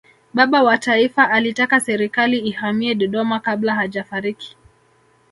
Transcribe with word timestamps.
baba 0.33 0.63
wa 0.63 0.77
taifa 0.77 1.29
alitaka 1.29 1.79
serikali 1.79 2.37
ihamie 2.39 2.95
dodoma 2.95 3.39
kabla 3.39 3.75
hajafariki 3.75 4.57